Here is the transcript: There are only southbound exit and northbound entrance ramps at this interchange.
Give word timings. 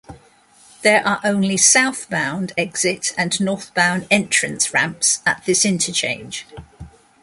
There 0.81 1.05
are 1.07 1.19
only 1.23 1.57
southbound 1.57 2.53
exit 2.57 3.13
and 3.19 3.39
northbound 3.39 4.07
entrance 4.09 4.73
ramps 4.73 5.21
at 5.27 5.45
this 5.45 5.63
interchange. 5.63 6.47